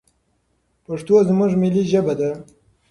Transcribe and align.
پښتو 0.85 1.15
زموږ 1.29 1.51
ملي 1.61 1.83
ژبه 1.91 2.13
ده. 2.19 2.31